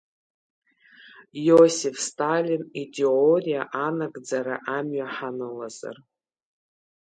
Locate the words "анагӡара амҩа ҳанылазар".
3.85-5.95